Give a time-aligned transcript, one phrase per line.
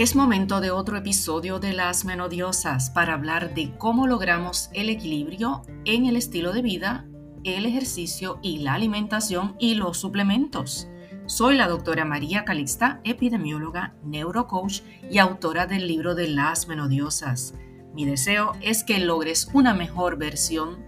[0.00, 5.60] Es momento de otro episodio de Las Menodiosas para hablar de cómo logramos el equilibrio
[5.84, 7.04] en el estilo de vida,
[7.44, 10.88] el ejercicio y la alimentación y los suplementos.
[11.26, 14.80] Soy la doctora María Calixta, epidemióloga, neurocoach
[15.10, 17.52] y autora del libro de Las Menodiosas.
[17.92, 20.78] Mi deseo es que logres una mejor versión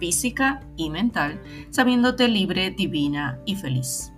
[0.00, 4.14] física y mental, sabiéndote libre, divina y feliz.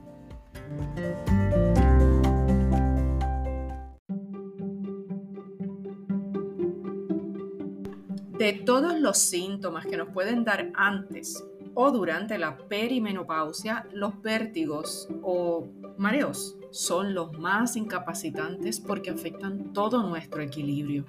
[8.44, 15.08] De todos los síntomas que nos pueden dar antes o durante la perimenopausia, los vértigos
[15.22, 21.06] o mareos son los más incapacitantes porque afectan todo nuestro equilibrio.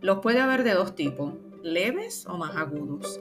[0.00, 3.18] Los puede haber de dos tipos, leves o más agudos,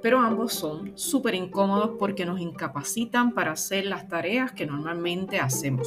[0.00, 5.86] pero ambos son súper incómodos porque nos incapacitan para hacer las tareas que normalmente hacemos.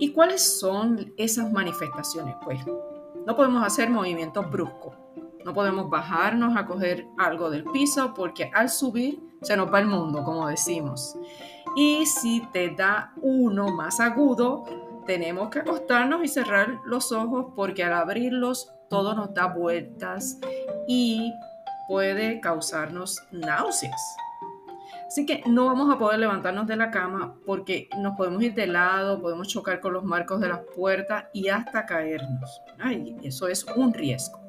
[0.00, 2.34] ¿Y cuáles son esas manifestaciones?
[2.42, 2.58] Pues
[3.24, 4.96] no podemos hacer movimientos bruscos,
[5.44, 9.86] no podemos bajarnos a coger algo del piso porque al subir se nos va el
[9.86, 11.16] mundo, como decimos.
[11.76, 14.64] Y si te da uno más agudo,
[15.06, 20.38] tenemos que acostarnos y cerrar los ojos porque al abrirlos todo nos da vueltas
[20.86, 21.32] y
[21.88, 24.16] puede causarnos náuseas.
[25.06, 28.66] Así que no vamos a poder levantarnos de la cama porque nos podemos ir de
[28.66, 32.62] lado, podemos chocar con los marcos de las puertas y hasta caernos.
[32.78, 34.41] Ay, eso es un riesgo.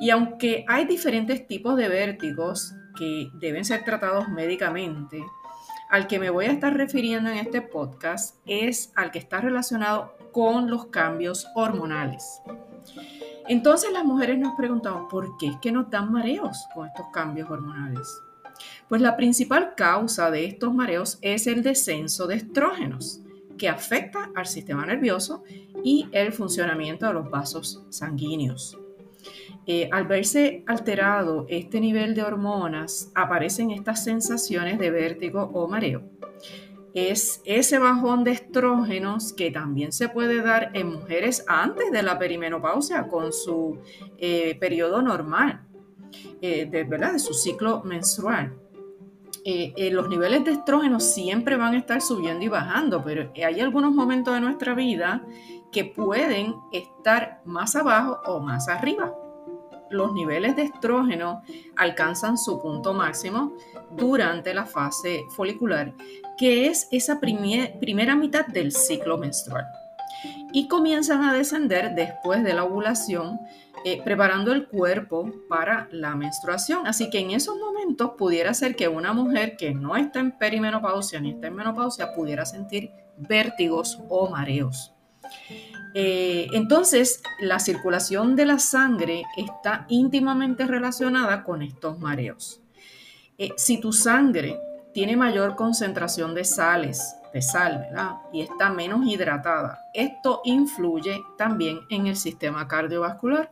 [0.00, 5.22] Y aunque hay diferentes tipos de vértigos que deben ser tratados médicamente,
[5.90, 10.16] al que me voy a estar refiriendo en este podcast es al que está relacionado
[10.32, 12.40] con los cambios hormonales.
[13.48, 17.50] Entonces las mujeres nos preguntan, ¿por qué es que nos dan mareos con estos cambios
[17.50, 18.08] hormonales?
[18.88, 23.20] Pues la principal causa de estos mareos es el descenso de estrógenos,
[23.58, 25.42] que afecta al sistema nervioso
[25.84, 28.78] y el funcionamiento de los vasos sanguíneos.
[29.66, 36.02] Eh, al verse alterado este nivel de hormonas, aparecen estas sensaciones de vértigo o mareo.
[36.92, 42.18] Es ese bajón de estrógenos que también se puede dar en mujeres antes de la
[42.18, 43.78] perimenopausia con su
[44.18, 45.60] eh, periodo normal,
[46.40, 47.12] eh, de, ¿verdad?
[47.12, 48.56] de su ciclo menstrual.
[49.92, 54.34] los niveles de estrógenos siempre van a estar subiendo y bajando, pero hay algunos momentos
[54.34, 55.22] de nuestra vida
[55.70, 59.14] que pueden estar más abajo o más arriba
[59.90, 61.42] los niveles de estrógeno
[61.76, 63.54] alcanzan su punto máximo
[63.90, 65.92] durante la fase folicular,
[66.38, 69.66] que es esa primera mitad del ciclo menstrual.
[70.52, 73.40] Y comienzan a descender después de la ovulación,
[73.84, 76.86] eh, preparando el cuerpo para la menstruación.
[76.86, 81.20] Así que en esos momentos pudiera ser que una mujer que no está en perimenopausia
[81.20, 84.92] ni está en menopausia pudiera sentir vértigos o mareos.
[85.94, 92.60] Eh, entonces, la circulación de la sangre está íntimamente relacionada con estos mareos.
[93.38, 94.58] Eh, si tu sangre
[94.92, 97.88] tiene mayor concentración de sales, de sal.
[98.32, 103.50] Y está menos hidratada, esto influye también en el sistema cardiovascular.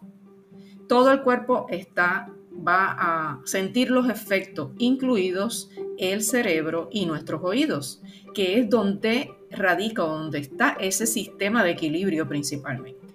[0.89, 2.31] Todo el cuerpo está,
[2.67, 8.01] va a sentir los efectos, incluidos el cerebro y nuestros oídos,
[8.35, 13.09] que es donde radica, donde está ese sistema de equilibrio principalmente.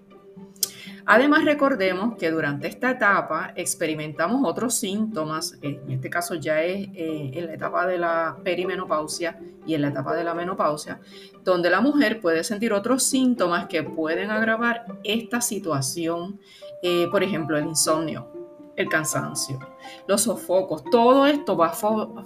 [1.06, 7.32] Además, recordemos que durante esta etapa experimentamos otros síntomas, en este caso ya es eh,
[7.34, 11.02] en la etapa de la perimenopausia y en la etapa de la menopausia,
[11.44, 16.40] donde la mujer puede sentir otros síntomas que pueden agravar esta situación,
[16.82, 18.43] eh, por ejemplo, el insomnio,
[18.76, 19.60] el cansancio,
[20.08, 21.74] los sofocos, todo esto va a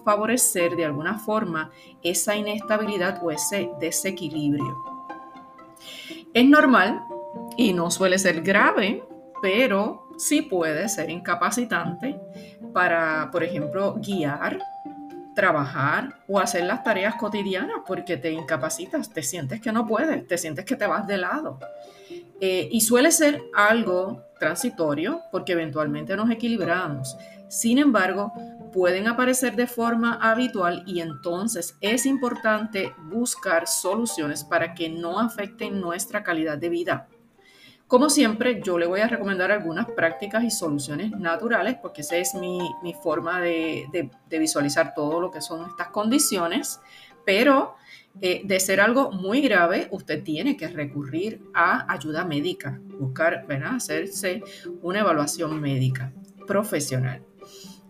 [0.03, 1.71] favorecer de alguna forma
[2.03, 4.75] esa inestabilidad o ese desequilibrio.
[6.33, 7.01] Es normal
[7.57, 9.03] y no suele ser grave,
[9.41, 12.19] pero sí puede ser incapacitante
[12.73, 14.59] para, por ejemplo, guiar,
[15.35, 20.37] trabajar o hacer las tareas cotidianas porque te incapacitas, te sientes que no puedes, te
[20.37, 21.59] sientes que te vas de lado.
[22.39, 27.17] Eh, y suele ser algo transitorio porque eventualmente nos equilibramos.
[27.47, 28.33] Sin embargo,
[28.73, 35.79] pueden aparecer de forma habitual y entonces es importante buscar soluciones para que no afecten
[35.79, 37.07] nuestra calidad de vida.
[37.87, 42.35] Como siempre, yo le voy a recomendar algunas prácticas y soluciones naturales porque esa es
[42.35, 42.59] mi,
[43.01, 46.81] forma de visualizar todo lo que son estas condiciones,
[47.27, 47.75] pero
[48.21, 53.75] eh, de ser algo muy grave, usted tiene que recurrir a ayuda médica, buscar, ¿verdad?
[53.75, 54.41] Hacerse
[54.81, 56.13] una evaluación médica
[56.47, 57.21] profesional.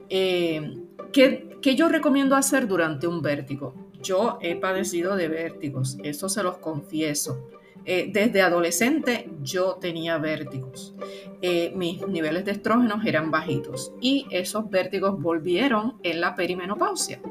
[0.10, 0.80] Eh,
[1.14, 3.92] ¿qué, ¿Qué yo recomiendo hacer durante un vértigo?
[4.02, 7.48] Yo he padecido de vértigos, eso se los confieso.
[7.90, 10.94] Eh, desde adolescente yo tenía vértigos.
[11.42, 17.22] Eh, mis niveles de estrógenos eran bajitos y esos vértigos volvieron en la perimenopausia.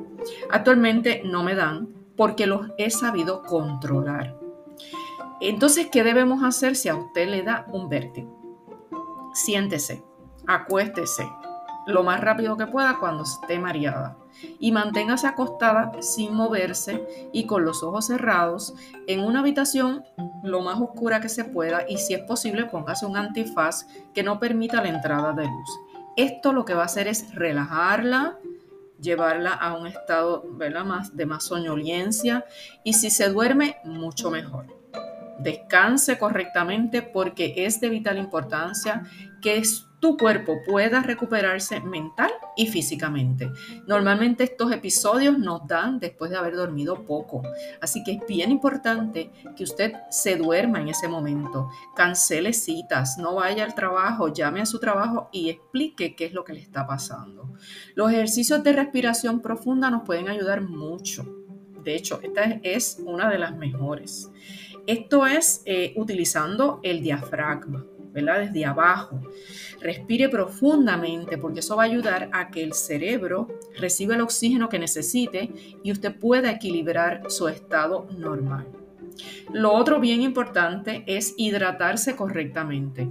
[0.50, 4.38] Actualmente no me dan porque los he sabido controlar.
[5.40, 8.36] Entonces, ¿qué debemos hacer si a usted le da un vértigo?
[9.34, 10.02] Siéntese,
[10.46, 11.28] acuéstese
[11.86, 14.16] lo más rápido que pueda cuando esté mareada
[14.58, 18.74] y manténgase acostada sin moverse y con los ojos cerrados
[19.06, 20.04] en una habitación
[20.42, 24.38] lo más oscura que se pueda y si es posible póngase un antifaz que no
[24.38, 25.70] permita la entrada de luz.
[26.16, 28.38] Esto lo que va a hacer es relajarla,
[29.00, 30.44] llevarla a un estado
[30.84, 32.44] Más, de más soñoliencia
[32.84, 34.66] y si se duerme, mucho mejor.
[35.38, 39.02] Descanse correctamente porque es de vital importancia
[39.42, 39.62] que
[40.00, 43.50] tu cuerpo pueda recuperarse mental y físicamente.
[43.86, 47.42] Normalmente estos episodios nos dan después de haber dormido poco,
[47.80, 53.36] así que es bien importante que usted se duerma en ese momento, cancele citas, no
[53.36, 56.86] vaya al trabajo, llame a su trabajo y explique qué es lo que le está
[56.86, 57.52] pasando.
[57.94, 61.24] Los ejercicios de respiración profunda nos pueden ayudar mucho.
[61.82, 64.30] De hecho, esta es una de las mejores.
[64.86, 67.84] Esto es eh, utilizando el diafragma.
[68.22, 69.20] Desde abajo.
[69.80, 73.46] Respire profundamente porque eso va a ayudar a que el cerebro
[73.78, 75.52] reciba el oxígeno que necesite
[75.82, 78.66] y usted pueda equilibrar su estado normal.
[79.52, 83.08] Lo otro bien importante es hidratarse correctamente.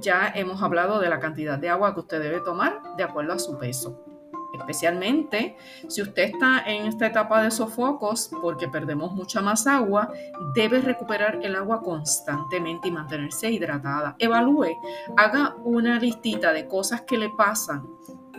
[0.00, 3.38] Ya hemos hablado de la cantidad de agua que usted debe tomar de acuerdo a
[3.38, 4.11] su peso
[4.52, 5.56] especialmente
[5.88, 10.12] si usted está en esta etapa de sofocos porque perdemos mucha más agua,
[10.54, 14.16] debe recuperar el agua constantemente y mantenerse hidratada.
[14.18, 14.76] Evalúe,
[15.16, 17.86] haga una listita de cosas que le pasan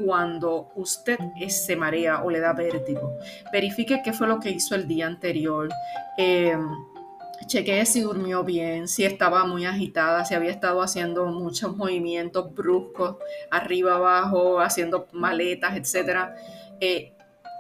[0.04, 1.18] cuando usted
[1.48, 3.13] se marea o le da vértigo.
[3.51, 5.69] Verifique qué fue lo que hizo el día anterior.
[6.18, 6.57] Eh,
[7.45, 13.18] chequeé si durmió bien, si estaba muy agitada, si había estado haciendo muchos movimientos bruscos,
[13.51, 16.30] arriba, abajo, haciendo maletas, etc.
[16.80, 17.13] Eh,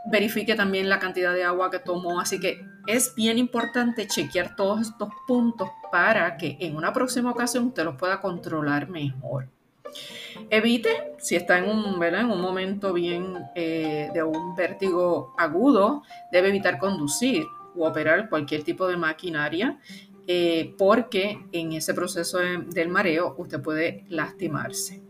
[0.05, 4.81] verifique también la cantidad de agua que tomó, así que es bien importante chequear todos
[4.81, 9.47] estos puntos para que en una próxima ocasión usted los pueda controlar mejor.
[10.49, 16.49] Evite, si está en un, en un momento bien eh, de un vértigo agudo, debe
[16.49, 19.79] evitar conducir o operar cualquier tipo de maquinaria,
[20.27, 25.01] eh, porque en ese proceso del mareo usted puede lastimarse.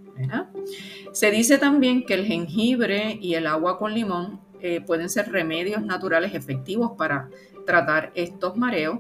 [1.12, 5.84] Se dice también que el jengibre y el agua con limón eh, pueden ser remedios
[5.84, 7.30] naturales efectivos para
[7.66, 9.00] tratar estos mareos,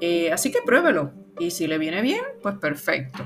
[0.00, 3.24] eh, así que pruébelo y si le viene bien, pues perfecto.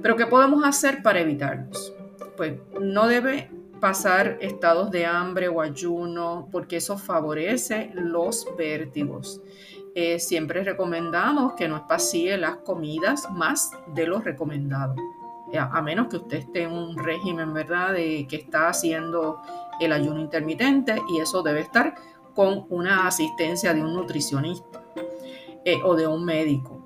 [0.00, 1.92] Pero ¿qué podemos hacer para evitarlos?
[2.36, 3.50] Pues no debe
[3.82, 9.40] pasar estados de hambre o ayuno, porque eso favorece los vértigos.
[9.96, 14.94] Eh, siempre recomendamos que no espacíe las comidas más de lo recomendado,
[15.52, 19.42] eh, a menos que usted esté en un régimen, ¿verdad?, de que está haciendo
[19.80, 21.96] el ayuno intermitente y eso debe estar
[22.36, 24.80] con una asistencia de un nutricionista
[25.64, 26.81] eh, o de un médico.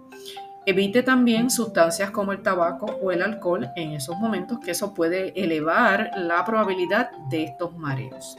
[0.67, 5.33] Evite también sustancias como el tabaco o el alcohol en esos momentos, que eso puede
[5.41, 8.37] elevar la probabilidad de estos mareos.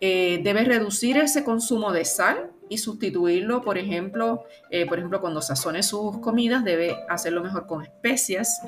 [0.00, 5.42] Eh, debe reducir ese consumo de sal y sustituirlo, por ejemplo, eh, por ejemplo, cuando
[5.42, 8.60] sazone sus comidas, debe hacerlo mejor con especias,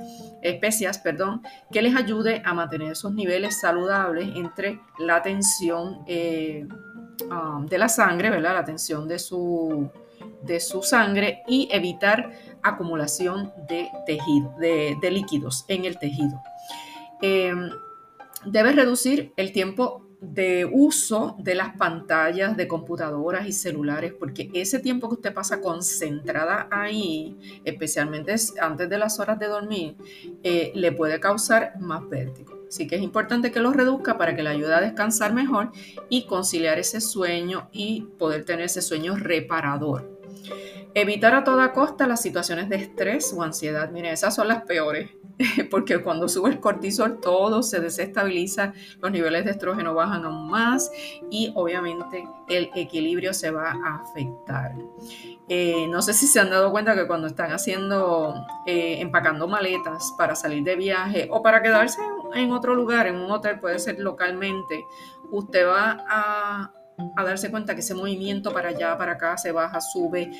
[0.42, 6.68] especias, perdón, que les ayude a mantener esos niveles saludables entre la tensión eh,
[7.30, 8.54] um, de la sangre, ¿verdad?
[8.54, 9.88] La tensión de su,
[10.42, 16.42] de su sangre y evitar acumulación de tejido, de, líquidos en el tejido.
[17.20, 17.70] Em,
[18.44, 24.78] debe reducir el tiempo de uso de las pantallas de computadoras y celulares, porque ese
[24.78, 29.96] tiempo que usted pasa concentrada ahí, especialmente antes de las horas de dormir,
[30.42, 32.54] eh, le puede causar más vértigo.
[32.68, 35.70] Así que es importante que lo reduzca para que le ayude a descansar mejor
[36.08, 40.14] y conciliar ese sueño y poder tener ese sueño reparador.
[40.94, 43.90] Evitar a toda costa las situaciones de estrés o ansiedad.
[43.90, 45.10] Miren, esas son las peores,
[45.70, 50.90] porque cuando sube el cortisol todo se desestabiliza, los niveles de estrógeno bajan aún más
[51.30, 54.74] y obviamente el equilibrio se va a afectar.
[55.48, 58.34] Eh, no sé si se han dado cuenta que cuando están haciendo,
[58.66, 62.00] eh, empacando maletas para salir de viaje o para quedarse
[62.34, 64.84] en otro lugar, en un hotel, puede ser localmente,
[65.30, 66.72] usted va a
[67.16, 70.30] a darse cuenta que ese movimiento para allá, para acá, se baja, sube,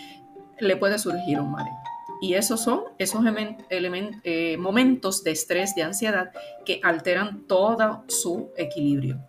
[0.59, 1.75] le puede surgir un mareo.
[2.21, 6.31] Y esos son esos eh, momentos de estrés, de ansiedad,
[6.65, 9.21] que alteran todo su equilibrio.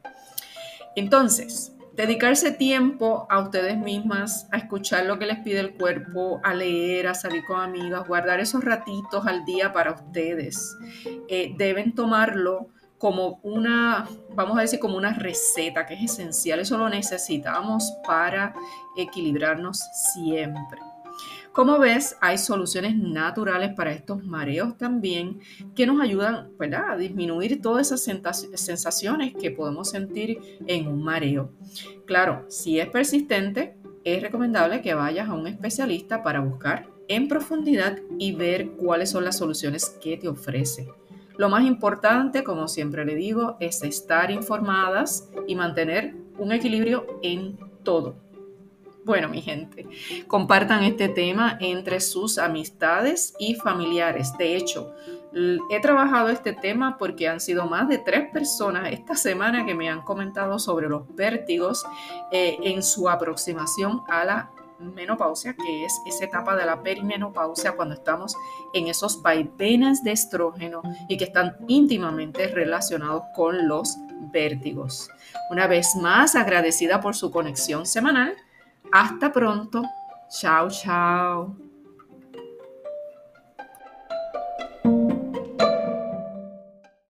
[0.96, 6.54] Entonces, dedicarse tiempo a ustedes mismas, a escuchar lo que les pide el cuerpo, a
[6.54, 10.78] leer, a salir con amigas, guardar esos ratitos al día para ustedes.
[11.28, 12.70] Eh, deben tomarlo
[13.06, 16.60] como una, vamos a decir, como una receta que es esencial.
[16.60, 18.56] Eso lo necesitamos para
[18.98, 19.78] equilibrarnos
[20.12, 20.82] siempre.
[21.54, 25.40] Como ves, hay soluciones naturales para estos mareos también
[25.76, 28.02] que nos ayudan a disminuir todas esas
[28.56, 31.52] sensaciones que podemos sentir en un mareo.
[32.08, 38.00] Claro, si es persistente, es recomendable que vayas a un especialista para buscar en profundidad
[38.18, 40.88] y ver cuáles son las soluciones que te ofrece.
[41.38, 47.58] Lo más importante, como siempre le digo, es estar informadas y mantener un equilibrio en
[47.84, 48.16] todo.
[49.06, 49.86] Bueno, mi gente,
[50.28, 54.36] compartan este tema entre sus amistades y familiares.
[54.36, 54.96] De hecho,
[55.70, 59.90] he trabajado este tema porque han sido más de tres personas esta semana que me
[59.90, 61.86] han comentado sobre los vértigos
[62.32, 67.96] eh, en su aproximación a la menopausia, que es esa etapa de la perimenopausia cuando
[67.96, 68.36] estamos
[68.74, 73.98] en esos vaivenes de estrógeno y que están íntimamente relacionados con los
[74.32, 75.10] vértigos.
[75.50, 78.36] Una vez más, agradecida por su conexión semanal
[78.92, 79.84] hasta pronto.
[80.30, 81.75] Chao, chao.